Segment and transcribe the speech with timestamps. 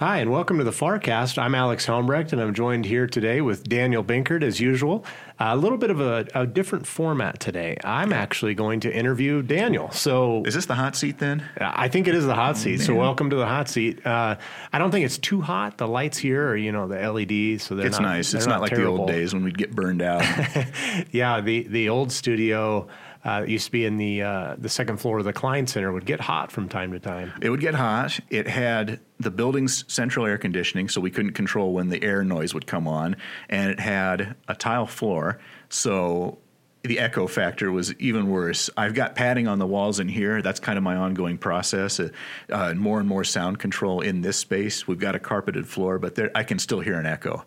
[0.00, 1.36] Hi, and welcome to the Farcast.
[1.36, 5.04] I'm Alex Helmbrecht, and I'm joined here today with Daniel Binkard, as usual.
[5.38, 7.76] a little bit of a, a, different format today.
[7.84, 9.90] I'm actually going to interview Daniel.
[9.90, 11.44] So, is this the hot seat then?
[11.60, 12.78] I think it is the hot oh, seat.
[12.78, 12.86] Man.
[12.86, 14.06] So, welcome to the hot seat.
[14.06, 14.36] Uh,
[14.72, 15.76] I don't think it's too hot.
[15.76, 18.32] The lights here are, you know, the LEDs, so they're it's not, nice.
[18.32, 18.94] It's not, not like terrible.
[18.94, 20.24] the old days when we'd get burned out.
[21.10, 22.88] yeah, the the old studio
[23.24, 26.06] uh, used to be in the uh, the second floor of the Klein Center would
[26.06, 27.32] get hot from time to time.
[27.42, 28.18] It would get hot.
[28.30, 32.54] It had the building's central air conditioning, so we couldn't control when the air noise
[32.54, 33.16] would come on,
[33.48, 35.38] and it had a tile floor,
[35.68, 36.38] so
[36.82, 38.70] the echo factor was even worse.
[38.76, 40.40] I've got padding on the walls in here.
[40.40, 42.00] That's kind of my ongoing process.
[42.00, 42.08] Uh,
[42.48, 44.88] uh, more and more sound control in this space.
[44.88, 47.44] We've got a carpeted floor, but there, I can still hear an echo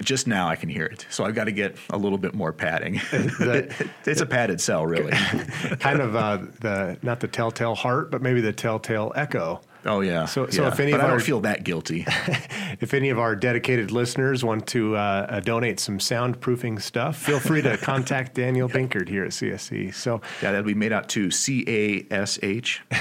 [0.00, 1.06] just now I can hear it.
[1.10, 3.00] So I've got to get a little bit more padding.
[3.12, 5.10] The, it's a padded cell, really.
[5.80, 9.60] kind of uh, the not the telltale heart, but maybe the telltale echo.
[9.84, 10.26] Oh yeah.
[10.26, 12.04] So, so if any but of I our, don't feel that guilty.
[12.80, 17.40] if any of our dedicated listeners want to uh, uh, donate some soundproofing stuff, feel
[17.40, 19.92] free to contact Daniel Binkard here at CSC.
[19.94, 22.82] So yeah, that'll be made out to C A S H.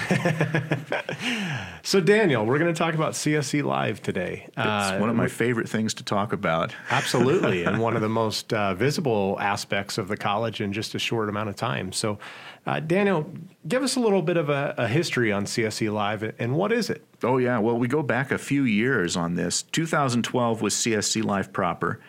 [1.83, 4.44] So Daniel, we're going to talk about CSC Live today.
[4.50, 6.75] It's uh, one of my favorite things to talk about.
[6.92, 11.00] absolutely, and one of the most uh, visible aspects of the college in just a
[11.00, 11.92] short amount of time.
[11.92, 12.20] So
[12.66, 13.31] uh, Daniel,
[13.67, 16.90] give us a little bit of a, a, history on CSC Live and what is
[16.90, 17.04] it?
[17.23, 17.58] Oh, yeah.
[17.58, 19.64] Well, we go back a few years on this.
[19.64, 22.00] 2012 was CSC Live proper,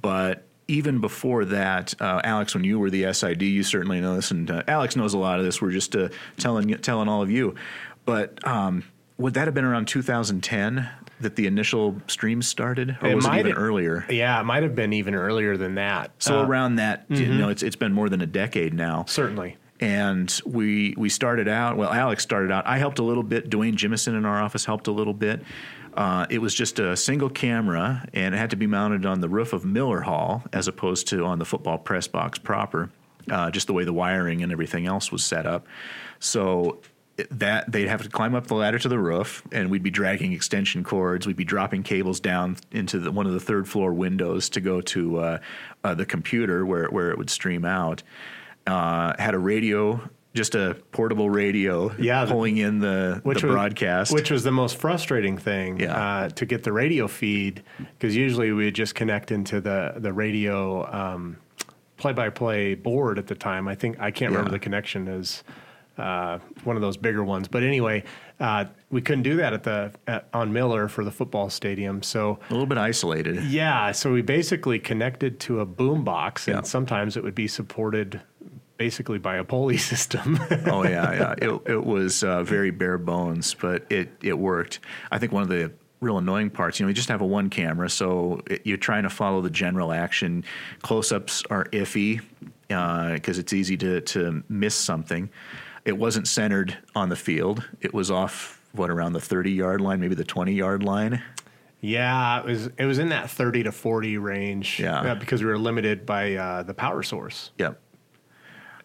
[0.00, 4.30] but even before that, uh, Alex, when you were the SID, you certainly know this,
[4.30, 5.60] and uh, Alex knows a lot of this.
[5.60, 7.56] We're just uh, telling telling all of you,
[8.04, 8.84] but um,
[9.18, 10.88] would that have been around 2010
[11.20, 14.06] that the initial streams started, or it was it even earlier?
[14.08, 16.12] Yeah, it might have been even earlier than that.
[16.20, 17.32] So uh, around that, mm-hmm.
[17.32, 19.04] you know, it's it's been more than a decade now.
[19.08, 21.76] Certainly and we we started out.
[21.76, 22.66] Well, Alex started out.
[22.66, 23.50] I helped a little bit.
[23.50, 25.42] Dwayne Jimison in our office helped a little bit.
[25.94, 29.28] Uh, it was just a single camera, and it had to be mounted on the
[29.28, 32.90] roof of Miller Hall as opposed to on the football press box proper.
[33.30, 35.66] Uh, just the way the wiring and everything else was set up.
[36.20, 36.80] So
[37.30, 40.32] that they'd have to climb up the ladder to the roof, and we'd be dragging
[40.32, 41.26] extension cords.
[41.26, 44.80] We'd be dropping cables down into the, one of the third floor windows to go
[44.82, 45.38] to uh,
[45.84, 48.02] uh, the computer where where it would stream out
[48.66, 50.00] uh, had a radio
[50.34, 54.12] just a portable radio yeah, pulling in the, which the was, broadcast.
[54.12, 55.96] Which was the most frustrating thing yeah.
[55.96, 60.12] uh, to get the radio feed because usually we would just connect into the, the
[60.12, 61.36] radio um,
[61.96, 63.66] play-by-play board at the time.
[63.66, 64.38] I think I can't yeah.
[64.38, 65.42] remember the connection as
[65.98, 67.48] uh, one of those bigger ones.
[67.48, 68.04] But anyway,
[68.38, 72.02] uh, we couldn't do that at the at, on Miller for the football stadium.
[72.02, 73.42] So a little bit isolated.
[73.44, 76.62] Yeah, so we basically connected to a boom box, and yeah.
[76.62, 78.22] sometimes it would be supported
[78.80, 80.40] basically by a pulley system.
[80.66, 81.34] oh yeah, yeah.
[81.36, 84.80] It, it was uh, very bare bones, but it it worked.
[85.12, 85.70] I think one of the
[86.00, 89.02] real annoying parts, you know, you just have a one camera, so it, you're trying
[89.02, 90.44] to follow the general action.
[90.80, 92.22] Close ups are iffy
[92.68, 95.28] because uh, it's easy to to miss something.
[95.84, 97.68] It wasn't centered on the field.
[97.82, 101.22] It was off what around the 30 yard line, maybe the 20 yard line.
[101.82, 104.80] Yeah, it was it was in that 30 to 40 range.
[104.80, 107.50] Yeah, because we were limited by uh, the power source.
[107.58, 107.78] Yep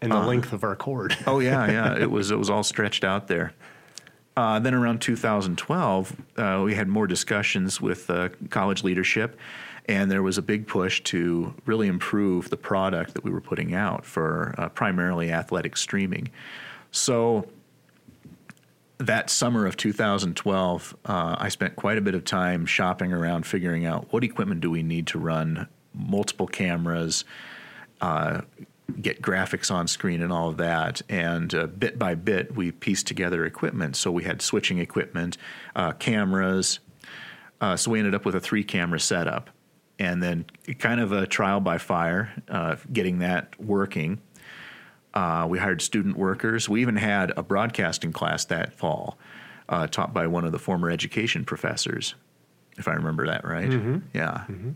[0.05, 1.17] and the uh, length of our cord.
[1.27, 1.97] oh yeah, yeah.
[1.97, 3.53] It was it was all stretched out there.
[4.37, 9.39] Uh, then around 2012, uh, we had more discussions with uh, college leadership,
[9.85, 13.73] and there was a big push to really improve the product that we were putting
[13.73, 16.29] out for uh, primarily athletic streaming.
[16.91, 17.47] So
[18.97, 23.85] that summer of 2012, uh, I spent quite a bit of time shopping around, figuring
[23.85, 27.25] out what equipment do we need to run multiple cameras,
[28.01, 28.41] uh,
[29.01, 31.01] get graphics on screen and all of that.
[31.09, 33.95] And uh, bit by bit, we pieced together equipment.
[33.95, 35.37] So we had switching equipment,
[35.75, 36.79] uh, cameras.
[37.59, 39.49] Uh, so we ended up with a three camera setup.
[39.97, 40.45] And then,
[40.79, 44.19] kind of a trial by fire, uh, getting that working.
[45.13, 46.67] Uh, we hired student workers.
[46.67, 49.17] We even had a broadcasting class that fall,
[49.69, 52.15] uh, taught by one of the former education professors,
[52.77, 53.69] if I remember that right.
[53.69, 53.99] Mm-hmm.
[54.13, 54.43] Yeah.
[54.49, 54.71] Mm-hmm.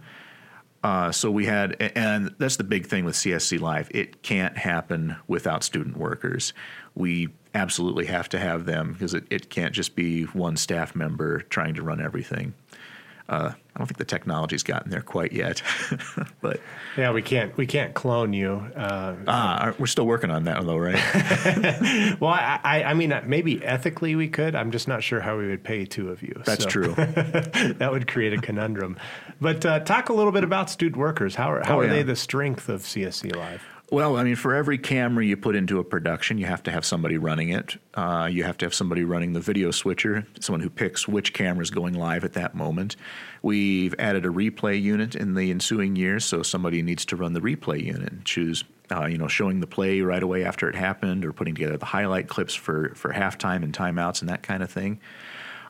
[0.83, 3.89] Uh, so we had, and that's the big thing with CSC Live.
[3.91, 6.53] It can't happen without student workers.
[6.95, 11.41] We absolutely have to have them because it, it can't just be one staff member
[11.41, 12.53] trying to run everything.
[13.29, 15.61] Uh, I don't think the technology's gotten there quite yet,
[16.41, 16.59] but
[16.97, 18.55] yeah, we can't we can't clone you.
[18.75, 20.95] Uh, ah, we're still working on that though, right?
[22.19, 24.55] well, I, I, I, mean, maybe ethically we could.
[24.55, 26.41] I'm just not sure how we would pay two of you.
[26.43, 26.69] That's so.
[26.69, 26.93] true.
[26.95, 28.97] that would create a conundrum.
[29.39, 31.35] But uh, talk a little bit about student workers.
[31.35, 31.93] How are how oh, are yeah.
[31.93, 33.61] they the strength of CSC Live?
[33.91, 36.85] Well, I mean, for every camera you put into a production, you have to have
[36.85, 37.77] somebody running it.
[37.95, 41.63] Uh, you have to have somebody running the video switcher, someone who picks which camera
[41.63, 42.95] is going live at that moment.
[43.41, 47.39] We've added a replay unit in the ensuing years, so somebody needs to run the
[47.39, 51.25] replay unit and choose, uh, you know, showing the play right away after it happened,
[51.25, 54.69] or putting together the highlight clips for for halftime and timeouts and that kind of
[54.69, 54.99] thing.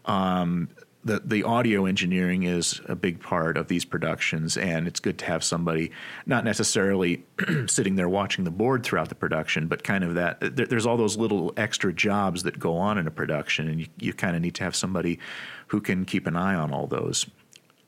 [0.06, 0.68] Um,
[1.10, 5.26] the the audio engineering is a big part of these productions, and it's good to
[5.26, 5.92] have somebody
[6.28, 7.26] not necessarily
[7.66, 10.40] sitting there watching the board throughout the production, but kind of that.
[10.56, 13.88] There, there's all those little extra jobs that go on in a production, and you,
[13.98, 15.20] you kind of need to have somebody
[15.68, 17.26] who can keep an eye on all those.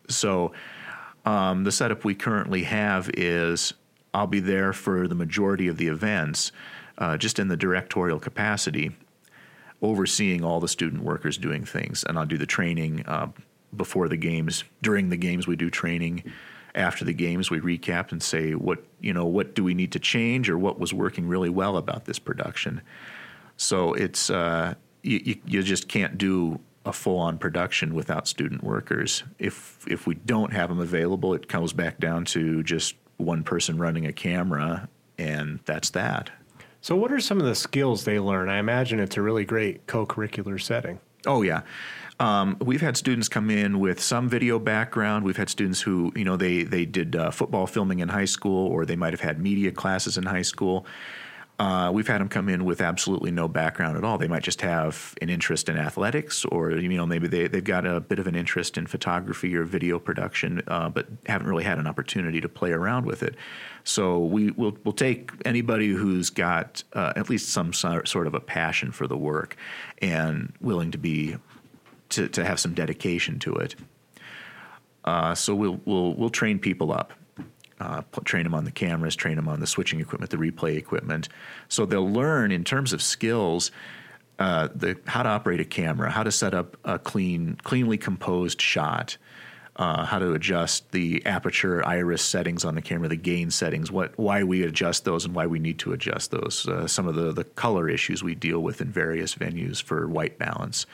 [0.10, 0.52] So,
[1.24, 3.74] um, the setup we currently have is
[4.16, 6.52] I'll be there for the majority of the events,
[6.98, 8.92] uh, just in the directorial capacity
[9.82, 12.04] overseeing all the student workers doing things.
[12.04, 13.30] And I'll do the training uh,
[13.76, 14.64] before the games.
[14.82, 16.32] During the games, we do training.
[16.74, 20.00] After the games, we recap and say what you know what do we need to
[20.00, 22.82] change or what was working really well about this production.
[23.58, 29.24] So it's uh, you, you just can't do a full-on production without student workers.
[29.38, 33.78] If if we don't have them available, it comes back down to just one person
[33.78, 36.32] running a camera, and that's that.
[36.82, 38.50] So, what are some of the skills they learn?
[38.50, 41.00] I imagine it's a really great co curricular setting.
[41.28, 41.62] Oh, yeah.
[42.20, 45.24] Um, we've had students come in with some video background.
[45.24, 48.68] We've had students who, you know, they they did uh, football filming in high school,
[48.68, 50.88] or they might have had media classes in high school.
[51.62, 54.18] Uh, we've had them come in with absolutely no background at all.
[54.18, 57.86] They might just have an interest in athletics, or you know, maybe they they've got
[57.86, 61.78] a bit of an interest in photography or video production, uh, but haven't really had
[61.78, 63.36] an opportunity to play around with it.
[63.84, 68.40] So we will we'll take anybody who's got uh, at least some sort of a
[68.40, 69.56] passion for the work
[70.02, 71.36] and willing to be
[72.10, 73.76] to, to have some dedication to it.
[75.06, 77.14] Uh, so we'll we'll we'll train people up
[77.82, 81.28] uh, train them on the cameras, train them on the switching equipment, the replay equipment.
[81.68, 83.72] So they'll learn in terms of skills
[84.38, 88.62] uh, the how to operate a camera, how to set up a clean, cleanly composed
[88.62, 89.18] shot,
[89.78, 94.18] uh, how to adjust the aperture, iris settings on the camera, the gain settings, what
[94.18, 96.68] why we adjust those and why we need to adjust those.
[96.68, 100.38] Uh, some of the the color issues we deal with in various venues for white
[100.38, 100.86] balance.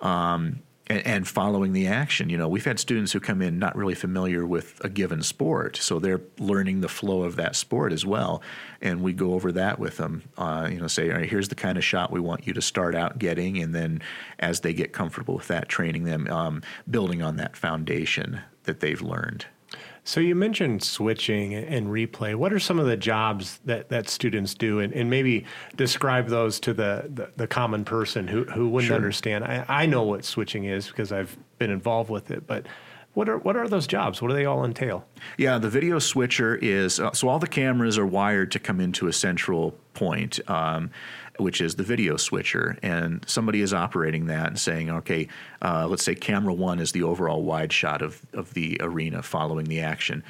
[0.00, 0.60] Um,
[0.90, 2.28] and, and following the action.
[2.28, 5.76] You know, we've had students who come in not really familiar with a given sport,
[5.76, 8.42] so they're learning the flow of that sport as well.
[8.82, 10.24] And we go over that with them.
[10.36, 12.60] Uh, you know, say, all right, here's the kind of shot we want you to
[12.60, 14.02] start out getting, and then
[14.40, 19.00] as they get comfortable with that, training them, um, building on that foundation that they've
[19.00, 19.46] learned.
[20.04, 22.34] So you mentioned switching and replay.
[22.34, 25.44] What are some of the jobs that, that students do, and, and maybe
[25.76, 28.96] describe those to the, the, the common person who, who wouldn't sure.
[28.96, 29.44] understand?
[29.44, 32.66] I, I know what switching is because I've been involved with it, but
[33.14, 34.22] what are what are those jobs?
[34.22, 35.04] What do they all entail?
[35.36, 39.08] Yeah, the video switcher is uh, so all the cameras are wired to come into
[39.08, 40.38] a central point.
[40.48, 40.90] Um,
[41.40, 42.78] which is the video switcher.
[42.82, 45.28] And somebody is operating that and saying, okay,
[45.62, 49.66] uh, let's say camera one is the overall wide shot of, of the arena following
[49.66, 50.22] the action.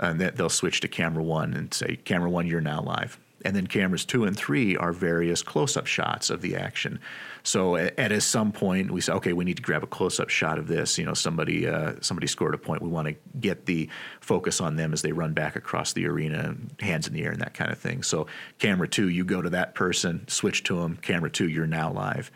[0.00, 3.18] And that they'll switch to camera one and say, camera one, you're now live.
[3.44, 6.98] And then cameras two and three are various close up shots of the action.
[7.42, 10.30] So at, at some point, we say, okay, we need to grab a close up
[10.30, 10.98] shot of this.
[10.98, 12.80] You know, somebody uh, somebody scored a point.
[12.80, 16.56] We want to get the focus on them as they run back across the arena,
[16.80, 18.02] hands in the air, and that kind of thing.
[18.02, 18.26] So
[18.58, 20.96] camera two, you go to that person, switch to them.
[20.96, 22.30] Camera two, you're now live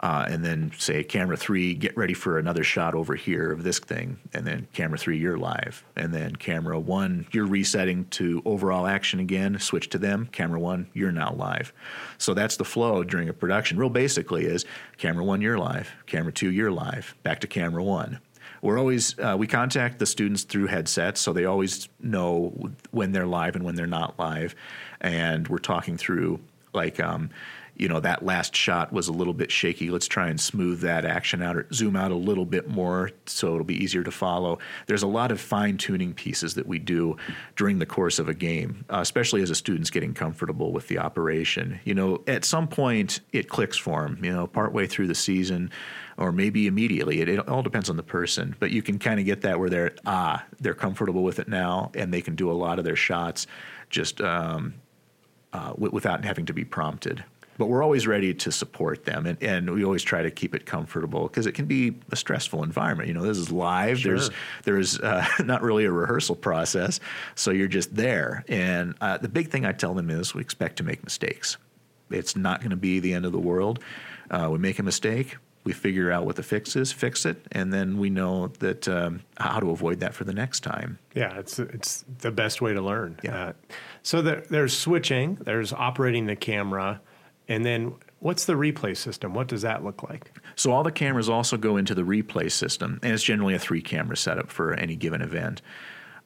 [0.00, 3.78] uh, and then say camera three, get ready for another shot over here of this
[3.78, 8.86] thing, and then camera three, you're live, and then camera one, you're resetting to overall
[8.86, 9.58] action again.
[9.58, 10.28] Switch to them.
[10.30, 11.72] Camera one, you're now live.
[12.16, 13.78] So that's the flow during a production.
[13.78, 14.64] Real basically is
[14.96, 15.90] camera one, you're live.
[16.06, 17.14] Camera two, you're live.
[17.22, 18.20] Back to camera one
[18.62, 22.52] we're always uh, we contact the students through headsets so they always know
[22.90, 24.54] when they're live and when they're not live
[25.00, 26.40] and we're talking through
[26.74, 27.30] like um,
[27.78, 29.90] you know that last shot was a little bit shaky.
[29.90, 33.54] Let's try and smooth that action out or zoom out a little bit more so
[33.54, 34.58] it'll be easier to follow.
[34.86, 37.16] There's a lot of fine tuning pieces that we do
[37.56, 40.98] during the course of a game uh, especially as a student's getting comfortable with the
[40.98, 41.80] operation.
[41.84, 45.70] You know at some point it clicks for them you know partway through the season
[46.16, 47.20] or maybe immediately.
[47.20, 49.70] It, it all depends on the person but you can kind of get that where
[49.70, 52.96] they're ah they're comfortable with it now and they can do a lot of their
[52.96, 53.46] shots
[53.88, 54.74] just um,
[55.52, 57.24] uh, w- without having to be prompted
[57.58, 60.64] but we're always ready to support them and, and we always try to keep it
[60.64, 64.14] comfortable because it can be a stressful environment you know this is live sure.
[64.14, 64.30] there's
[64.64, 67.00] there's uh, not really a rehearsal process
[67.34, 70.76] so you're just there and uh, the big thing i tell them is we expect
[70.76, 71.58] to make mistakes
[72.10, 73.80] it's not going to be the end of the world
[74.30, 77.70] uh, we make a mistake we figure out what the fix is, fix it, and
[77.70, 80.98] then we know that um, how to avoid that for the next time.
[81.14, 83.18] Yeah, it's it's the best way to learn.
[83.22, 83.48] Yeah.
[83.48, 83.52] Uh,
[84.02, 87.02] so there, there's switching, there's operating the camera,
[87.48, 89.34] and then what's the replay system?
[89.34, 90.30] What does that look like?
[90.56, 93.82] So all the cameras also go into the replay system, and it's generally a three
[93.82, 95.62] camera setup for any given event.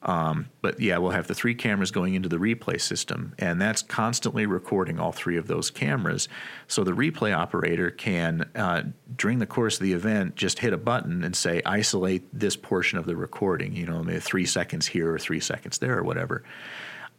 [0.05, 3.81] Um, but yeah, we'll have the three cameras going into the replay system, and that's
[3.81, 6.27] constantly recording all three of those cameras.
[6.67, 8.83] So the replay operator can, uh,
[9.15, 12.99] during the course of the event, just hit a button and say, isolate this portion
[12.99, 16.43] of the recording, you know, maybe three seconds here or three seconds there or whatever.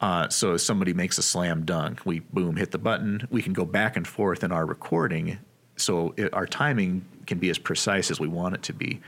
[0.04, 3.26] Uh, so if somebody makes a slam dunk, we boom, hit the button.
[3.30, 5.38] We can go back and forth in our recording,
[5.76, 9.00] so it, our timing can be as precise as we want it to be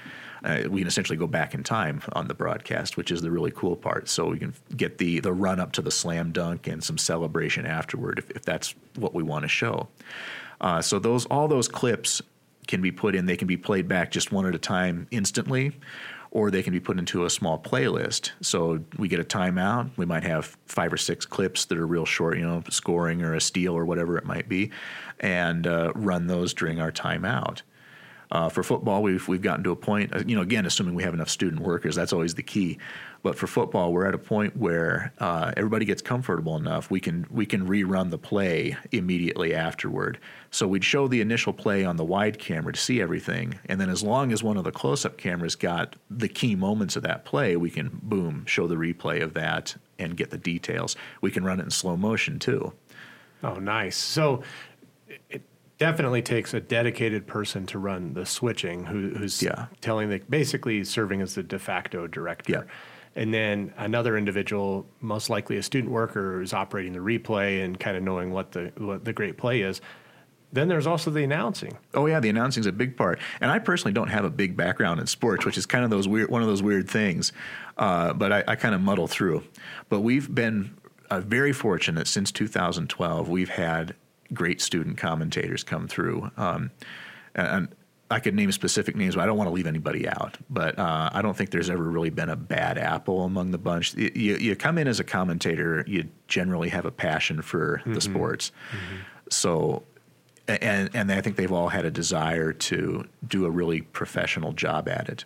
[0.46, 3.50] uh, we can essentially go back in time on the broadcast, which is the really
[3.50, 4.08] cool part.
[4.08, 7.66] So we can get the the run up to the slam dunk and some celebration
[7.66, 9.88] afterward, if, if that's what we want to show.
[10.60, 12.22] Uh, so those all those clips
[12.68, 13.26] can be put in.
[13.26, 15.72] They can be played back just one at a time instantly,
[16.36, 18.32] or they can be put into a small playlist.
[18.42, 19.88] So we get a timeout.
[19.96, 23.34] We might have five or six clips that are real short, you know, scoring or
[23.34, 24.70] a steal or whatever it might be,
[25.18, 27.62] and uh, run those during our timeout.
[28.30, 30.14] Uh, for football, we've we've gotten to a point.
[30.14, 32.78] Uh, you know, again, assuming we have enough student workers, that's always the key.
[33.26, 36.92] But for football, we're at a point where uh, everybody gets comfortable enough.
[36.92, 40.20] We can we can rerun the play immediately afterward.
[40.52, 43.90] So we'd show the initial play on the wide camera to see everything, and then
[43.90, 47.56] as long as one of the close-up cameras got the key moments of that play,
[47.56, 50.94] we can boom show the replay of that and get the details.
[51.20, 52.74] We can run it in slow motion too.
[53.42, 53.96] Oh, nice.
[53.96, 54.44] So.
[55.28, 55.42] It,
[55.78, 59.66] definitely takes a dedicated person to run the switching who, who's yeah.
[59.82, 62.50] telling the basically serving as the de facto director.
[62.50, 62.62] Yeah.
[63.16, 67.96] And then another individual, most likely a student worker, who's operating the replay and kind
[67.96, 69.80] of knowing what the what the great play is.
[70.52, 71.76] Then there's also the announcing.
[71.94, 73.18] Oh yeah, the announcing is a big part.
[73.40, 76.06] And I personally don't have a big background in sports, which is kind of those
[76.06, 77.32] weird, one of those weird things.
[77.76, 79.42] Uh, but I, I kind of muddle through.
[79.88, 80.76] But we've been
[81.10, 83.28] uh, very fortunate since 2012.
[83.28, 83.94] We've had
[84.32, 86.30] great student commentators come through.
[86.36, 86.70] Um,
[87.34, 87.68] and
[88.10, 90.36] I could name specific names, but I don't want to leave anybody out.
[90.48, 93.94] But uh, I don't think there's ever really been a bad apple among the bunch.
[93.94, 97.94] You, you come in as a commentator, you generally have a passion for mm-hmm.
[97.94, 98.52] the sports.
[98.70, 98.96] Mm-hmm.
[99.30, 99.82] So,
[100.46, 104.88] and and I think they've all had a desire to do a really professional job
[104.88, 105.24] at it.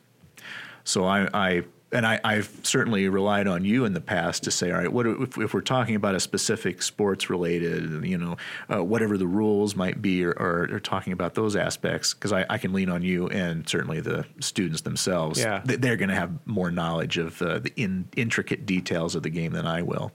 [0.84, 4.70] So I, I and I, have certainly relied on you in the past to say,
[4.70, 8.36] all right, what if, if we're talking about a specific sports related, you know,
[8.72, 12.46] uh, whatever the rules might be, or, or, or talking about those aspects, because I,
[12.48, 15.40] I, can lean on you and certainly the students themselves.
[15.40, 15.62] Yeah.
[15.64, 19.52] they're going to have more knowledge of uh, the in, intricate details of the game
[19.52, 20.12] than I will.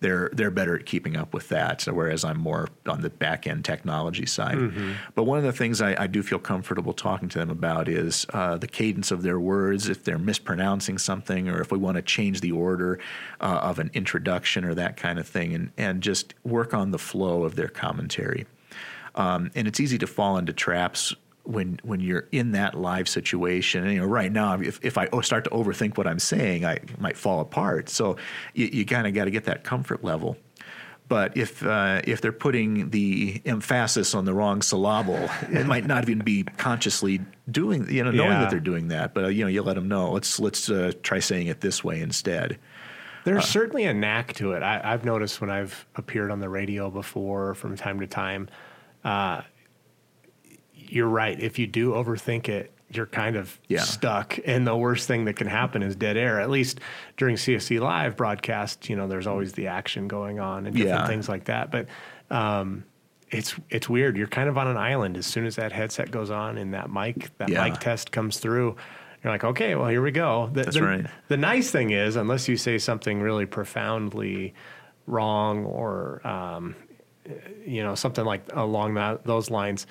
[0.00, 3.64] They're they're better at keeping up with that, whereas I'm more on the back end
[3.64, 4.56] technology side.
[4.56, 4.92] Mm-hmm.
[5.14, 8.26] But one of the things I, I, do feel comfortable talking to them about is
[8.30, 9.88] uh, the cadence of their words.
[9.88, 12.98] If they're mispronouncing something something, or if we want to change the order
[13.40, 16.98] uh, of an introduction or that kind of thing, and, and just work on the
[16.98, 18.46] flow of their commentary.
[19.14, 23.84] Um, and it's easy to fall into traps when when you're in that live situation.
[23.84, 26.80] And, you know, right now, if, if I start to overthink what I'm saying, I
[26.98, 27.88] might fall apart.
[27.88, 28.16] So
[28.54, 30.36] you, you kind of got to get that comfort level.
[31.08, 36.02] But if uh, if they're putting the emphasis on the wrong syllable, it might not
[36.02, 38.40] even be consciously doing you know knowing yeah.
[38.40, 39.14] that they're doing that.
[39.14, 40.10] But uh, you know you let them know.
[40.10, 42.58] Let's let's uh, try saying it this way instead.
[43.24, 44.62] There's uh, certainly a knack to it.
[44.62, 48.48] I, have noticed when I've appeared on the radio before, from time to time.
[49.04, 49.42] Uh,
[50.74, 51.38] you're right.
[51.38, 53.82] If you do overthink it, you're kind of yeah.
[53.82, 54.38] stuck.
[54.44, 56.40] And the worst thing that can happen is dead air.
[56.40, 56.80] At least
[57.16, 61.06] during CSC Live broadcast, you know, there's always the action going on and different yeah.
[61.06, 61.70] things like that.
[61.70, 61.86] But
[62.30, 62.84] um,
[63.30, 64.16] it's it's weird.
[64.16, 66.90] You're kind of on an island as soon as that headset goes on and that
[66.90, 67.64] mic that yeah.
[67.64, 68.76] mic test comes through.
[69.22, 70.50] You're like, okay, well, here we go.
[70.52, 71.06] The, That's the, right.
[71.28, 74.54] The nice thing is, unless you say something really profoundly
[75.06, 76.76] wrong or um,
[77.66, 79.86] you know something like along that, those lines,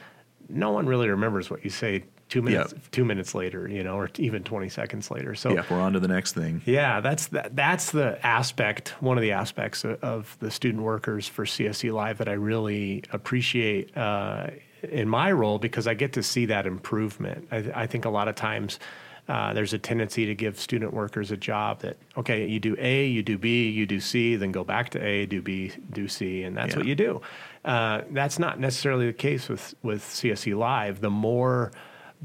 [0.48, 2.92] no one really remembers what you say two minutes yep.
[2.92, 5.36] two minutes later, you know, or even twenty seconds later.
[5.36, 6.62] So yeah, we're on to the next thing.
[6.66, 11.28] Yeah, that's that, that's the aspect, one of the aspects of, of the student workers
[11.28, 14.48] for CSC Live that I really appreciate uh,
[14.84, 17.48] in my role because I get to see that improvement.
[17.52, 18.80] I, I think a lot of times.
[19.28, 23.08] Uh, there's a tendency to give student workers a job that okay you do a
[23.08, 26.44] you do b you do c then go back to a do b do c
[26.44, 26.78] and that's yeah.
[26.78, 27.20] what you do
[27.66, 31.72] uh, that's not necessarily the case with with csc live the more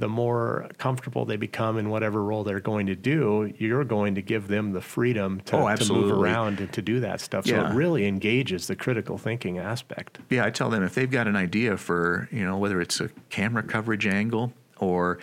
[0.00, 4.22] the more comfortable they become in whatever role they're going to do, you're going to
[4.22, 7.46] give them the freedom to, oh, to move around and to do that stuff.
[7.46, 7.56] Yeah.
[7.56, 10.18] So it really engages the critical thinking aspect.
[10.30, 13.10] Yeah, I tell them if they've got an idea for, you know, whether it's a
[13.28, 15.18] camera coverage angle or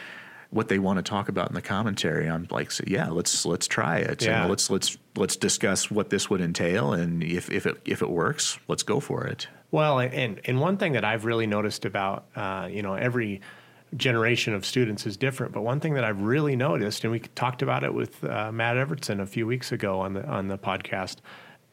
[0.51, 2.29] what they want to talk about in the commentary.
[2.29, 4.23] I'm like, so yeah, let's let's try it.
[4.23, 4.41] Yeah.
[4.41, 8.09] And let's let's let's discuss what this would entail, and if if it if it
[8.09, 9.47] works, let's go for it.
[9.71, 13.41] Well, and and one thing that I've really noticed about uh, you know every
[13.95, 17.61] generation of students is different, but one thing that I've really noticed, and we talked
[17.61, 21.17] about it with uh, Matt Evertson a few weeks ago on the on the podcast,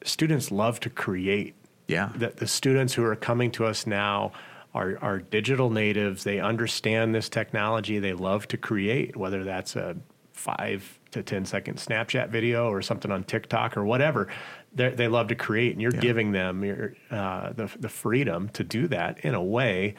[0.04, 1.54] students love to create.
[1.86, 4.32] Yeah, that the students who are coming to us now
[4.74, 6.24] are, are digital natives.
[6.24, 7.98] They understand this technology.
[7.98, 9.96] They love to create, whether that's a
[10.32, 14.28] five to 10 second Snapchat video or something on TikTok or whatever.
[14.74, 16.00] They're, they love to create, and you're yeah.
[16.00, 19.94] giving them your, uh, the, the freedom to do that in a way,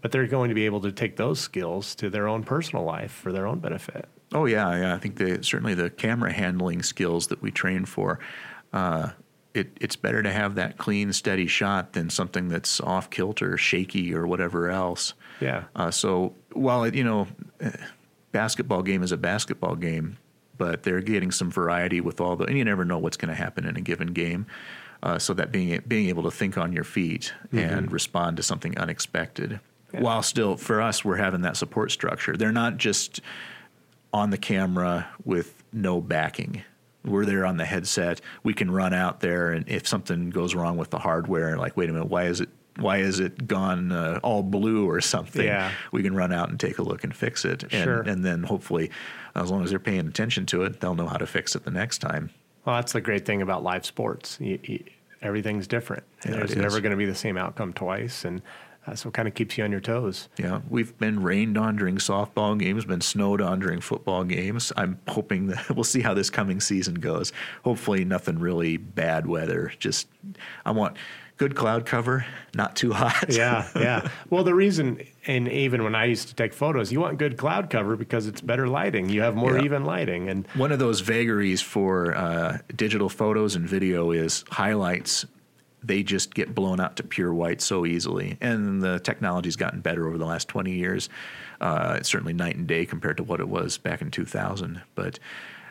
[0.00, 3.12] but they're going to be able to take those skills to their own personal life
[3.12, 4.08] for their own benefit.
[4.32, 4.76] Oh, yeah.
[4.76, 4.94] Yeah.
[4.94, 8.18] I think the, certainly the camera handling skills that we train for.
[8.72, 9.10] Uh,
[9.52, 14.14] it, it's better to have that clean, steady shot than something that's off kilter, shaky,
[14.14, 15.14] or whatever else.
[15.40, 15.64] Yeah.
[15.74, 17.26] Uh, so while it, you know,
[17.60, 17.70] eh,
[18.32, 20.18] basketball game is a basketball game,
[20.56, 23.34] but they're getting some variety with all the, and you never know what's going to
[23.34, 24.46] happen in a given game.
[25.02, 27.58] Uh, so that being being able to think on your feet mm-hmm.
[27.58, 29.58] and respond to something unexpected,
[29.92, 30.00] yeah.
[30.00, 32.36] while still for us we're having that support structure.
[32.36, 33.20] They're not just
[34.12, 36.64] on the camera with no backing
[37.04, 38.20] we're there on the headset.
[38.42, 41.88] We can run out there, and if something goes wrong with the hardware, like wait
[41.88, 45.44] a minute, why is it why is it gone uh, all blue or something?
[45.44, 45.72] Yeah.
[45.92, 48.00] We can run out and take a look and fix it, and, sure.
[48.02, 48.90] and then hopefully,
[49.34, 51.70] as long as they're paying attention to it, they'll know how to fix it the
[51.70, 52.30] next time.
[52.64, 54.38] Well, that's the great thing about live sports.
[54.40, 54.84] You, you,
[55.22, 56.04] everything's different.
[56.24, 58.42] Yeah, There's never going to be the same outcome twice, and
[58.86, 60.28] uh, so it kind of keeps you on your toes.
[60.38, 64.72] Yeah, we've been rained on during softball games, been snowed on during football games.
[64.76, 67.32] I'm hoping that we'll see how this coming season goes.
[67.64, 69.72] Hopefully, nothing really bad weather.
[69.78, 70.08] Just
[70.64, 70.96] I want
[71.36, 73.26] good cloud cover, not too hot.
[73.30, 74.08] yeah, yeah.
[74.30, 77.70] Well, the reason, and even when I used to take photos, you want good cloud
[77.70, 79.08] cover because it's better lighting.
[79.08, 79.64] You have more yeah.
[79.64, 80.28] even lighting.
[80.28, 85.24] And one of those vagaries for uh, digital photos and video is highlights
[85.82, 88.36] they just get blown out to pure white so easily.
[88.40, 91.08] And the technology's gotten better over the last 20 years.
[91.60, 94.82] Uh, it's certainly night and day compared to what it was back in 2000.
[94.94, 95.18] But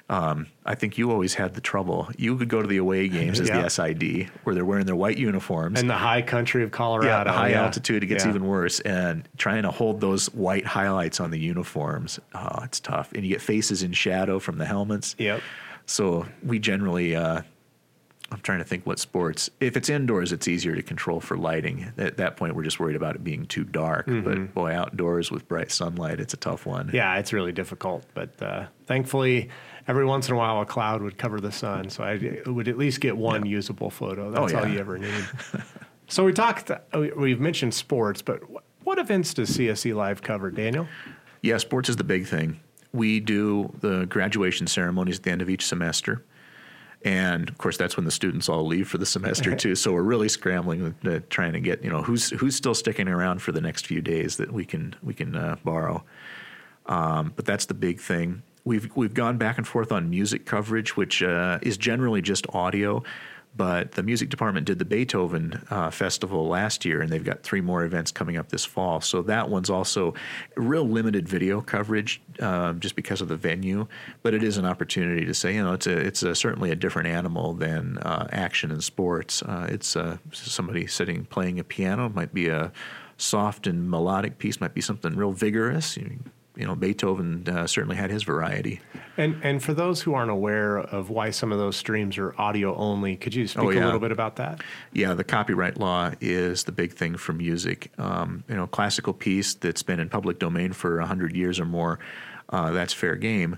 [0.09, 2.09] um, I think you always had the trouble.
[2.17, 3.61] You could go to the away games as yeah.
[3.61, 5.79] the SID, where they're wearing their white uniforms.
[5.79, 7.29] And the high country of Colorado.
[7.29, 7.63] Yeah, high yeah.
[7.63, 8.31] altitude, it gets yeah.
[8.31, 8.79] even worse.
[8.79, 13.11] And trying to hold those white highlights on the uniforms, oh, it's tough.
[13.13, 15.15] And you get faces in shadow from the helmets.
[15.19, 15.41] Yep.
[15.85, 17.41] So we generally uh,
[18.31, 19.50] I'm trying to think what sports.
[19.59, 21.92] If it's indoors, it's easier to control for lighting.
[21.98, 24.07] At that point, we're just worried about it being too dark.
[24.07, 24.24] Mm-hmm.
[24.24, 26.92] But boy, outdoors with bright sunlight, it's a tough one.
[26.94, 28.05] Yeah, it's really difficult.
[28.13, 29.50] But uh, thankfully,
[29.87, 32.77] every once in a while, a cloud would cover the sun, so I would at
[32.77, 33.51] least get one yeah.
[33.51, 34.29] usable photo.
[34.29, 34.63] That's oh, yeah.
[34.63, 35.25] all you ever need.
[36.07, 36.72] so we talked.
[36.94, 38.42] We've mentioned sports, but
[38.83, 40.87] what events does CSC Live cover, Daniel?
[41.42, 42.59] Yeah, sports is the big thing.
[42.92, 46.24] We do the graduation ceremonies at the end of each semester.
[47.03, 49.75] And of course, that's when the students all leave for the semester too.
[49.75, 53.42] So we're really scrambling, uh, trying to get you know who's who's still sticking around
[53.42, 56.03] for the next few days that we can we can uh, borrow.
[56.88, 58.44] Um, but that's the big thing.
[58.66, 63.03] We've we've gone back and forth on music coverage, which uh, is generally just audio.
[63.55, 67.62] But the music department did the Beethoven uh, Festival last year, and they've got three
[67.62, 69.01] more events coming up this fall.
[69.01, 70.14] So that one's also
[70.55, 73.88] real limited video coverage, um, just because of the venue.
[74.24, 76.75] But it is an opportunity to say, you know, it's a it's a, certainly a
[76.75, 79.42] different animal than uh, action and sports.
[79.42, 82.05] Uh, it's uh, somebody sitting playing a piano.
[82.05, 82.72] It might be a
[83.18, 84.62] soft and melodic piece.
[84.62, 85.98] Might be something real vigorous.
[85.98, 86.20] You
[86.59, 88.81] you know, Beethoven uh, certainly had his variety.
[89.17, 92.75] And and for those who aren't aware of why some of those streams are audio
[92.75, 93.83] only, could you speak oh, yeah.
[93.83, 94.61] a little bit about that?
[94.93, 97.91] Yeah, the copyright law is the big thing for music.
[97.98, 102.00] Um, you know, classical piece that's been in public domain for hundred years or more,
[102.50, 103.57] uh, that's fair game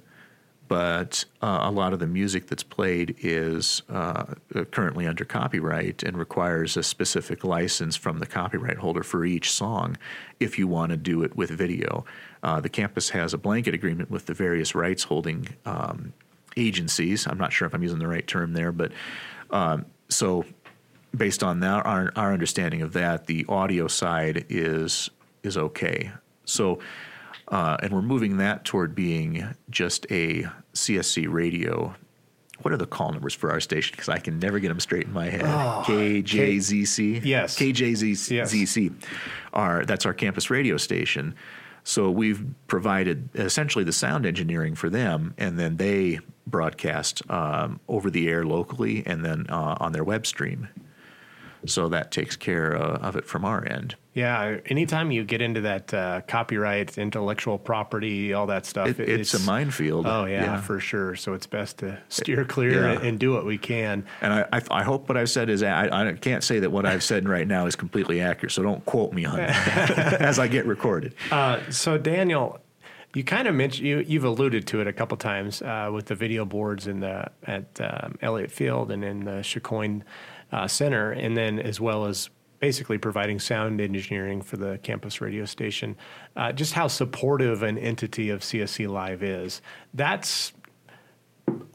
[0.71, 4.23] but uh, a lot of the music that's played is uh,
[4.71, 9.97] currently under copyright and requires a specific license from the copyright holder for each song
[10.39, 12.05] if you want to do it with video.
[12.43, 16.13] Uh, the campus has a blanket agreement with the various rights holding um,
[16.58, 17.27] agencies.
[17.27, 18.91] I'm not sure if I'm using the right term there, but
[19.51, 20.45] um, so
[21.15, 25.10] based on that, our, our understanding of that, the audio side is
[25.43, 26.12] is okay.
[26.45, 26.80] So
[27.51, 31.93] uh, and we're moving that toward being just a CSC radio.
[32.62, 33.91] What are the call numbers for our station?
[33.91, 35.41] Because I can never get them straight in my head.
[35.43, 37.21] Oh, KJZC.
[37.21, 37.58] K- yes.
[37.58, 38.32] KJZC.
[38.32, 38.97] Yes.
[39.51, 41.36] Our, that's our campus radio station.
[41.83, 48.09] So we've provided essentially the sound engineering for them, and then they broadcast um, over
[48.09, 50.67] the air locally and then uh, on their web stream.
[51.65, 53.95] So that takes care uh, of it from our end.
[54.13, 59.34] Yeah, anytime you get into that uh, copyright, intellectual property, all that stuff, it, it's,
[59.34, 60.06] it's, a minefield.
[60.06, 61.15] Oh yeah, yeah, for sure.
[61.15, 62.91] So it's best to steer clear yeah.
[62.91, 64.06] and, and, do what we can.
[64.19, 66.86] And I, I, I, hope what I've said is I, I can't say that what
[66.86, 68.52] I've said right now is completely accurate.
[68.52, 71.15] So don't quote me on that as I get recorded.
[71.32, 72.60] Uh, so Daniel,
[73.15, 76.15] you kind of mentioned you, you've alluded to it a couple times uh, with the
[76.15, 80.02] video boards in the at um, Elliott Field and in the Chicoine
[80.52, 82.30] uh, Center, and then as well as
[82.62, 85.97] basically providing sound engineering for the campus radio station.
[86.38, 89.62] Uh, just how supportive an entity of CSC Live is.
[89.93, 90.54] That's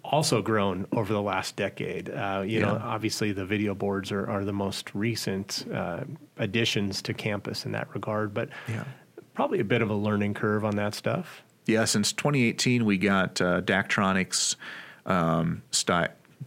[0.05, 2.09] also grown over the last decade.
[2.09, 2.66] Uh, you yeah.
[2.66, 6.05] know, obviously the video boards are, are the most recent uh,
[6.38, 8.85] additions to campus in that regard, but yeah.
[9.35, 11.42] probably a bit of a learning curve on that stuff.
[11.66, 14.55] Yeah, since 2018, we got uh, Daktronics
[15.05, 15.62] um,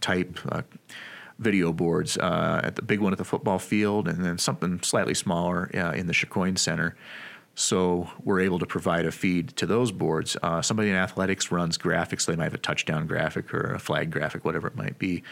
[0.00, 0.62] type uh,
[1.40, 5.14] video boards uh, at the big one at the football field, and then something slightly
[5.14, 6.94] smaller uh, in the Chicoine Center.
[7.54, 10.36] So we're able to provide a feed to those boards.
[10.42, 14.10] Uh, somebody in athletics runs graphics; they might have a touchdown graphic or a flag
[14.10, 15.22] graphic, whatever it might be.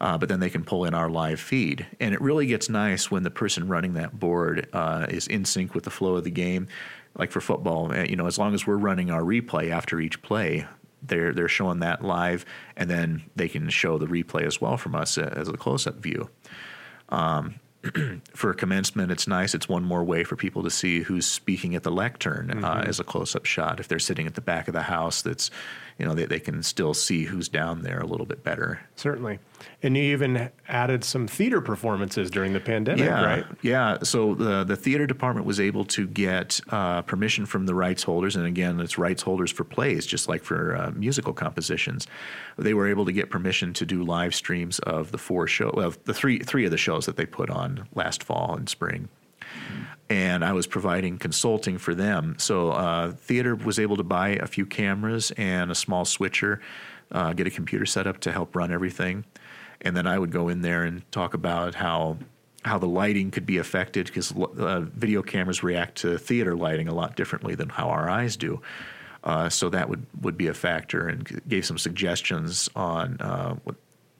[0.00, 3.10] Uh, but then they can pull in our live feed, and it really gets nice
[3.10, 6.30] when the person running that board uh, is in sync with the flow of the
[6.30, 6.68] game.
[7.16, 10.20] Like for football, eh, you know, as long as we're running our replay after each
[10.20, 10.66] play,
[11.06, 12.44] they're they're showing that live,
[12.76, 15.96] and then they can show the replay as well from us as a close up
[15.96, 16.30] view.
[17.08, 17.56] Um,
[18.34, 19.54] for commencement, it's nice.
[19.54, 22.64] It's one more way for people to see who's speaking at the lectern uh, mm-hmm.
[22.64, 23.80] uh, as a close up shot.
[23.80, 25.50] If they're sitting at the back of the house, that's
[25.98, 28.80] you know they, they can still see who's down there a little bit better.
[28.96, 29.38] Certainly.
[29.82, 33.46] And you even added some theater performances during the pandemic, yeah, right?
[33.62, 33.98] Yeah.
[34.02, 38.36] So the the theater department was able to get uh, permission from the rights holders,
[38.36, 42.06] and again, it's rights holders for plays, just like for uh, musical compositions.
[42.56, 45.94] They were able to get permission to do live streams of the four show, well,
[46.04, 49.08] the three three of the shows that they put on last fall and spring.
[50.10, 52.36] And I was providing consulting for them.
[52.38, 56.60] So, uh, theater was able to buy a few cameras and a small switcher,
[57.10, 59.24] uh, get a computer set up to help run everything
[59.84, 62.18] and then I would go in there and talk about how
[62.64, 66.94] how the lighting could be affected because uh, video cameras react to theater lighting a
[66.94, 68.62] lot differently than how our eyes do.
[69.22, 73.54] Uh, so that would, would be a factor and gave some suggestions on uh,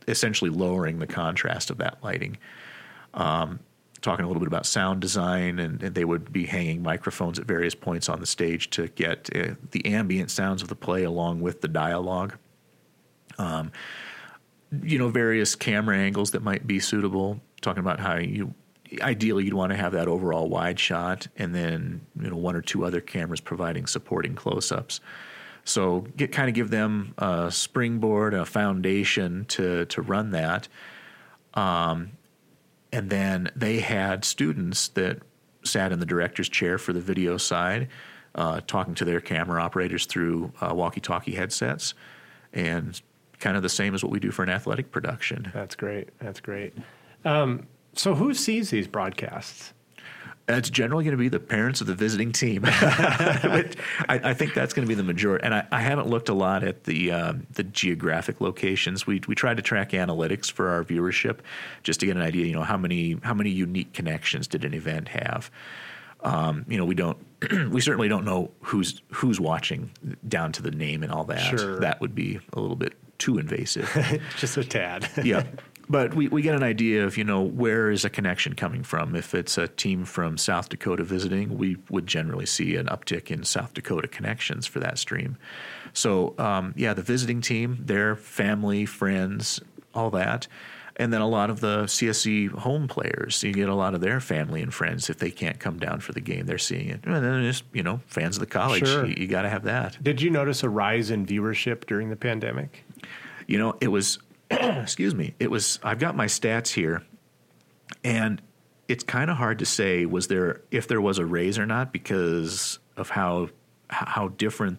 [0.09, 2.37] essentially lowering the contrast of that lighting.
[3.15, 3.61] Um,
[4.05, 7.47] talking a little bit about sound design, and, and, they would be hanging microphones at
[7.47, 11.40] various points on the stage to get uh, the ambient sounds of the play along
[11.40, 12.37] with the dialogue.
[13.38, 13.73] Um,
[14.83, 17.40] you know various camera angles that might be suitable.
[17.61, 18.55] Talking about how you
[19.01, 22.62] ideally you'd want to have that overall wide shot, and then you know one or
[22.62, 25.01] two other cameras providing supporting close-ups.
[25.64, 30.69] So get kind of give them a springboard, a foundation to to run that.
[31.55, 32.12] Um,
[32.95, 35.19] and then they had students that
[35.65, 37.89] sat in the director's chair for the video side,
[38.37, 41.95] uh, talking to their camera operators through uh, walkie-talkie headsets,
[42.53, 43.03] and
[43.41, 45.51] kind of the same as what we do for an athletic production.
[45.53, 46.11] That's great.
[46.21, 46.73] That's great.
[47.25, 49.73] Um, so, who sees these broadcasts?
[50.47, 52.63] It's generally going to be the parents of the visiting team.
[52.67, 53.65] I,
[54.09, 55.43] I, think that's going to be the majority.
[55.43, 59.07] And I, I haven't looked a lot at the um, the geographic locations.
[59.07, 61.39] We we tried to track analytics for our viewership,
[61.83, 62.45] just to get an idea.
[62.45, 65.51] You know how many how many unique connections did an event have.
[66.25, 67.19] Um, you know, we don't,
[67.71, 69.91] we certainly don't know who's who's watching
[70.27, 71.59] down to the name and all that.
[71.59, 71.81] Sure.
[71.81, 73.91] That would be a little bit too invasive.
[74.39, 75.09] Just a tad.
[75.23, 75.45] yeah.
[75.88, 79.14] But we, we get an idea of, you know, where is a connection coming from.
[79.14, 83.44] If it's a team from South Dakota visiting, we would generally see an uptick in
[83.44, 85.37] South Dakota connections for that stream.
[85.92, 89.61] So, um, yeah, the visiting team, their family, friends,
[89.94, 90.49] all that.
[90.97, 94.20] And then a lot of the CSC home players, you get a lot of their
[94.20, 97.01] family and friends if they can't come down for the game, they're seeing it.
[97.05, 99.05] And then just, you know, fans of the college, sure.
[99.05, 99.99] you, you got to have that.
[100.03, 102.85] Did you notice a rise in viewership during the pandemic?
[103.49, 104.18] You know, it was,
[104.51, 107.03] excuse me, it was, I've got my stats here,
[108.03, 108.41] and
[108.89, 111.93] it's kind of hard to say was there if there was a raise or not
[111.93, 113.49] because of how
[113.89, 114.79] how different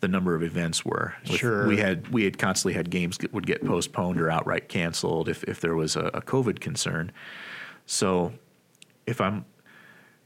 [0.00, 1.14] the number of events were.
[1.28, 4.68] With, sure, we had we had constantly had games that would get postponed or outright
[4.68, 7.12] canceled if if there was a, a COVID concern.
[7.86, 8.32] So,
[9.06, 9.44] if I'm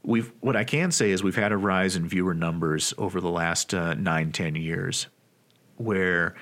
[0.03, 3.29] we've what I can say is we've had a rise in viewer numbers over the
[3.29, 5.07] last uh, nine ten years,
[5.77, 6.35] where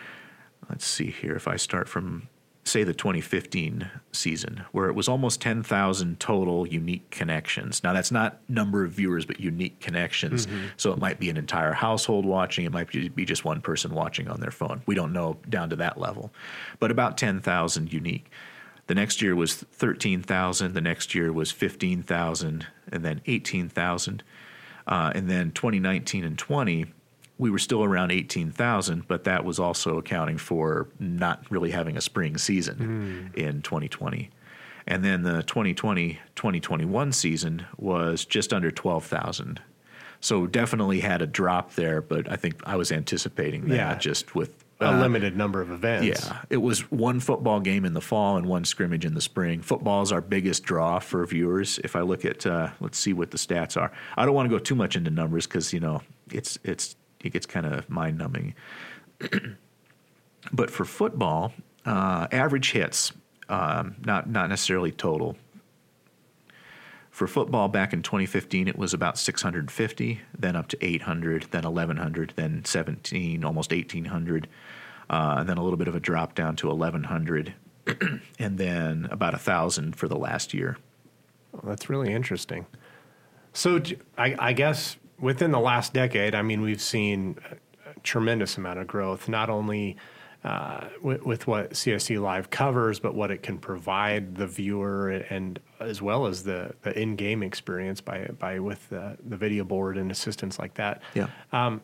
[0.70, 1.36] let's see here.
[1.36, 2.28] If I start from,
[2.64, 7.84] say, the 2015 season, where it was almost 10,000 total unique connections.
[7.84, 10.48] Now, that's not number of viewers, but unique connections.
[10.48, 10.66] Mm-hmm.
[10.78, 14.28] So it might be an entire household watching, it might be just one person watching
[14.28, 14.82] on their phone.
[14.86, 16.32] We don't know down to that level,
[16.80, 18.32] but about 10,000 unique.
[18.90, 20.74] The next year was 13,000.
[20.74, 24.24] The next year was 15,000, and then 18,000.
[24.88, 26.88] Uh, and then 2019 and 20,
[27.40, 32.02] we were still around 18,000, but that was also accounting for not really having a
[32.02, 33.36] spring season mm.
[33.36, 34.30] in 2020.
[34.86, 39.62] And then the 2020 2021 season was just under 12,000.
[40.20, 43.96] So definitely had a drop there, but I think I was anticipating that yeah.
[43.96, 46.08] just with a uh, limited number of events.
[46.08, 49.62] Yeah, it was one football game in the fall and one scrimmage in the spring.
[49.62, 51.80] Football is our biggest draw for viewers.
[51.84, 53.92] If I look at, uh, let's see what the stats are.
[54.18, 57.34] I don't want to go too much into numbers because you know it's it's it
[57.34, 58.56] gets kind of mind numbing.
[60.52, 61.54] but for football,
[61.86, 63.12] uh, average hits,
[63.50, 65.36] um, not not necessarily total.
[67.20, 72.34] For football back in 2015, it was about 650, then up to 800, then 1100,
[72.38, 74.48] then 17, almost 1800,
[75.10, 77.56] uh, and then a little bit of a drop down to 1100,
[78.40, 80.78] and then about 1,000 for the last year.
[81.52, 82.68] Well, that's really interesting.
[83.52, 83.82] So
[84.18, 87.38] I, I guess within the last decade, I mean, we've seen
[87.86, 89.98] a tremendous amount of growth, not only
[90.44, 95.60] uh, with, with, what CSC Live covers, but what it can provide the viewer and
[95.82, 100.12] as well as the, the in-game experience by by with the, the video board and
[100.12, 101.02] assistance like that.
[101.14, 101.28] Yeah.
[101.52, 101.82] Um,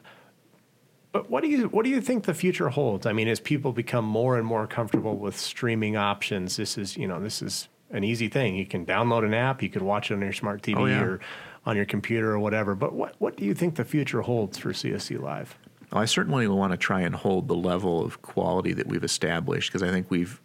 [1.12, 3.06] but what do you what do you think the future holds?
[3.06, 7.08] I mean, as people become more and more comfortable with streaming options, this is you
[7.08, 8.56] know this is an easy thing.
[8.56, 11.02] You can download an app, you could watch it on your smart TV oh, yeah.
[11.02, 11.19] or
[11.65, 12.75] on your computer or whatever.
[12.75, 15.58] But what, what do you think the future holds for CSC Live?
[15.91, 19.71] Well, I certainly want to try and hold the level of quality that we've established
[19.71, 20.41] because I think we've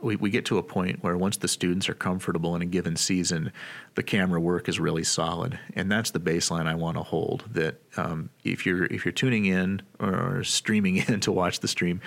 [0.00, 2.96] we, we get to a point where once the students are comfortable in a given
[2.96, 3.52] season,
[3.94, 7.44] the camera work is really solid, and that's the baseline I want to hold.
[7.52, 12.00] That um, if you're if you're tuning in or streaming in to watch the stream,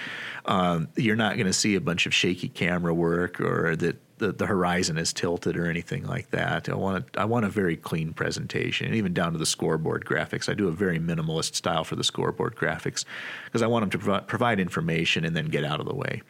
[0.45, 4.31] um, you're not going to see a bunch of shaky camera work or that the,
[4.31, 6.69] the horizon is tilted or anything like that.
[6.69, 10.05] I want a, I want a very clean presentation, and even down to the scoreboard
[10.05, 10.47] graphics.
[10.47, 13.03] I do a very minimalist style for the scoreboard graphics
[13.45, 16.21] because I want them to provide, provide information and then get out of the way.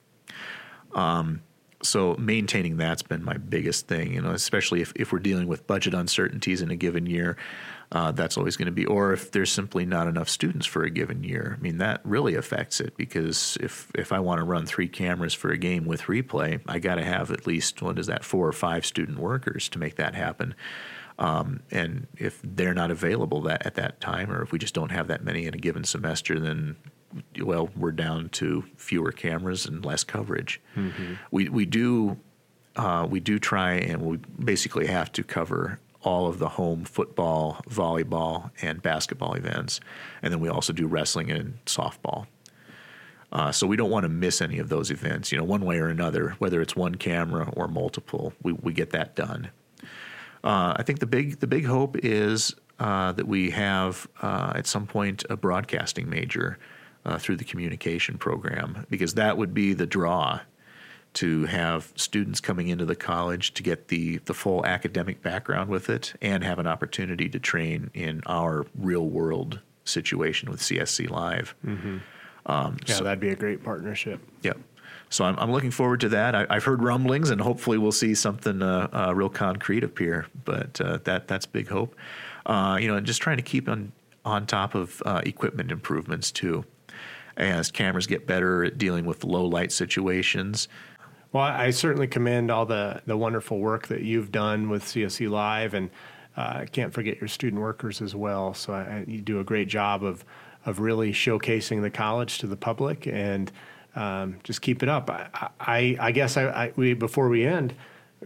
[0.95, 1.41] Um,
[1.83, 5.65] so maintaining that's been my biggest thing, you know, especially if, if we're dealing with
[5.65, 7.37] budget uncertainties in a given year
[7.93, 10.89] uh, that's always going to be, or if there's simply not enough students for a
[10.89, 11.57] given year.
[11.57, 15.33] I mean, that really affects it because if if I want to run three cameras
[15.33, 18.47] for a game with replay, I got to have at least what is that four
[18.47, 20.55] or five student workers to make that happen.
[21.19, 24.91] Um, and if they're not available that at that time, or if we just don't
[24.91, 26.77] have that many in a given semester, then
[27.41, 30.61] well, we're down to fewer cameras and less coverage.
[30.75, 31.13] Mm-hmm.
[31.31, 32.17] We we do
[32.75, 37.61] uh, we do try and we basically have to cover all of the home football,
[37.69, 39.79] volleyball, and basketball events.
[40.21, 42.25] And then we also do wrestling and softball.
[43.31, 45.77] Uh, so we don't want to miss any of those events, you know, one way
[45.77, 49.49] or another, whether it's one camera or multiple, we, we get that done.
[50.43, 54.65] Uh, I think the big the big hope is uh, that we have uh, at
[54.65, 56.57] some point a broadcasting major
[57.05, 60.39] uh, through the communication program because that would be the draw
[61.13, 65.89] to have students coming into the college to get the, the full academic background with
[65.89, 71.53] it and have an opportunity to train in our real world situation with CSC Live.
[71.65, 71.97] Mm-hmm.
[72.45, 74.21] Um, yeah, so, that'd be a great partnership.
[74.43, 74.57] Yep.
[75.09, 76.33] So I'm, I'm looking forward to that.
[76.33, 80.27] I, have heard rumblings, and hopefully we'll see something uh, uh, real concrete appear.
[80.45, 81.95] But uh, that that's big hope.
[82.45, 83.91] Uh, you know, and just trying to keep on
[84.23, 86.63] on top of uh, equipment improvements too,
[87.37, 90.67] as cameras get better at dealing with low light situations.
[91.31, 95.73] Well, I certainly commend all the, the wonderful work that you've done with CSC Live,
[95.73, 95.89] and
[96.37, 98.53] uh, I uh, can't forget your student workers as well.
[98.53, 100.25] So I, you do a great job of
[100.65, 103.51] of really showcasing the college to the public, and
[103.95, 105.09] um, just keep it up.
[105.09, 107.73] I, I, I guess I, I, we before we end,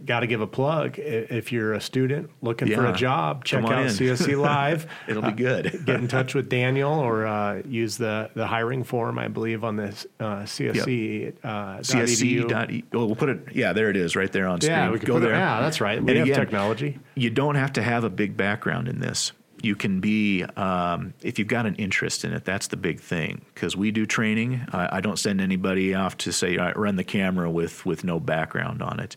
[0.03, 0.99] got to give a plug.
[0.99, 2.77] If you're a student looking yeah.
[2.77, 3.87] for a job, check out in.
[3.87, 4.87] CSC Live.
[5.07, 5.67] It'll be good.
[5.67, 9.63] Uh, get in touch with Daniel or uh, use the, the hiring form, I believe,
[9.63, 11.23] on this uh, CSC.
[11.23, 11.35] Yep.
[11.43, 12.47] Uh, CSC.
[12.47, 13.47] Dot e- well, we'll put it.
[13.53, 14.77] Yeah, there it is, right there on screen.
[14.77, 15.33] Yeah, we can go there.
[15.33, 16.03] It, yeah, that's right.
[16.03, 16.99] We and have again, technology.
[17.15, 19.31] You don't have to have a big background in this
[19.61, 23.43] you can be um, if you've got an interest in it that's the big thing
[23.53, 27.49] because we do training I, I, don't send anybody off to say run the camera
[27.49, 29.15] with with no background on it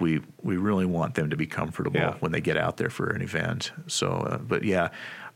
[0.00, 2.14] we we really want them to be comfortable yeah.
[2.20, 3.72] when they get out there for an event.
[3.86, 4.88] So, uh, but yeah,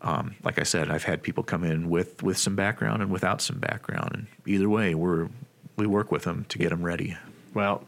[0.03, 3.41] um, like I said, I've had people come in with with some background and without
[3.41, 5.29] some background, and either way, we're
[5.77, 7.17] we work with them to get them ready.
[7.55, 7.85] Well.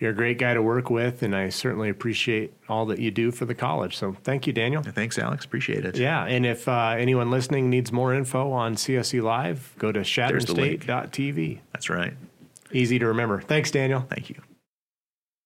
[0.00, 3.32] You're a great guy to work with, and I certainly appreciate all that you do
[3.32, 3.96] for the college.
[3.96, 4.80] So, thank you, Daniel.
[4.80, 5.44] Thanks, Alex.
[5.44, 5.96] Appreciate it.
[5.96, 11.58] Yeah, and if uh, anyone listening needs more info on CSC Live, go to chadronstate.tv.
[11.72, 12.14] That's right.
[12.70, 13.40] Easy to remember.
[13.40, 14.06] Thanks, Daniel.
[14.08, 14.40] Thank you.